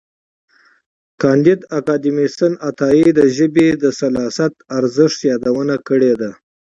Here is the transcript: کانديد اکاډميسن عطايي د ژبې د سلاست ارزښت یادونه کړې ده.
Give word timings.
کانديد 1.21 1.59
اکاډميسن 1.77 2.51
عطايي 2.69 3.09
د 3.19 3.19
ژبې 3.37 3.67
د 3.83 3.85
سلاست 3.99 4.53
ارزښت 4.77 5.19
یادونه 5.31 5.75
کړې 5.87 6.13
ده. 6.21 6.31